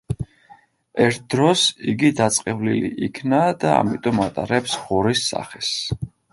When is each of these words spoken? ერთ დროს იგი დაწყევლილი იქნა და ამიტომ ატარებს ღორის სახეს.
ერთ 1.07 1.19
დროს 1.33 1.65
იგი 1.93 2.09
დაწყევლილი 2.21 2.91
იქნა 3.09 3.43
და 3.65 3.77
ამიტომ 3.85 4.25
ატარებს 4.29 4.77
ღორის 4.89 5.25
სახეს. 5.31 5.75